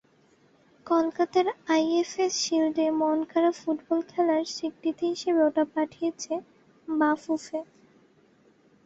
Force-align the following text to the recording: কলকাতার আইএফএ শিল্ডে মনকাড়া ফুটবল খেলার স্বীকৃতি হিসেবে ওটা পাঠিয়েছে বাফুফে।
কলকাতার 0.85 1.47
আইএফএ 1.69 2.27
শিল্ডে 2.39 2.85
মনকাড়া 3.01 3.51
ফুটবল 3.59 3.99
খেলার 4.09 4.41
স্বীকৃতি 4.55 5.05
হিসেবে 5.13 5.39
ওটা 5.43 5.63
পাঠিয়েছে 5.73 6.33
বাফুফে। 6.87 7.59